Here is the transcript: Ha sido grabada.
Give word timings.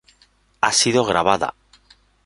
Ha 0.61 0.71
sido 0.71 1.05
grabada. 1.05 1.53